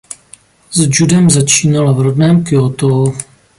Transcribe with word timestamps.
S 0.71 0.79
judem 0.89 1.29
začínala 1.29 1.91
v 1.91 1.99
rodném 2.01 2.43
Kjóto. 2.43 3.05